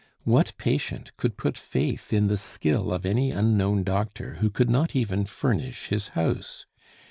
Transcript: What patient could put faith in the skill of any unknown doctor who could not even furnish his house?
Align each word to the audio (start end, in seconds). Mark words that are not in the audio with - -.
What 0.23 0.57
patient 0.57 1.15
could 1.15 1.37
put 1.37 1.55
faith 1.55 2.11
in 2.11 2.25
the 2.25 2.35
skill 2.35 2.91
of 2.91 3.05
any 3.05 3.29
unknown 3.29 3.83
doctor 3.83 4.37
who 4.41 4.49
could 4.49 4.67
not 4.67 4.95
even 4.95 5.25
furnish 5.25 5.89
his 5.89 6.07
house? 6.17 6.65